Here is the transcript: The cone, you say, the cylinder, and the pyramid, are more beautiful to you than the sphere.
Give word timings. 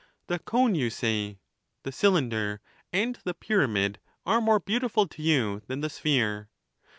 The 0.25 0.39
cone, 0.39 0.73
you 0.73 0.89
say, 0.89 1.37
the 1.83 1.91
cylinder, 1.91 2.59
and 2.91 3.19
the 3.23 3.35
pyramid, 3.35 3.99
are 4.25 4.41
more 4.41 4.59
beautiful 4.59 5.05
to 5.05 5.21
you 5.21 5.61
than 5.67 5.81
the 5.81 5.91
sphere. 5.91 6.49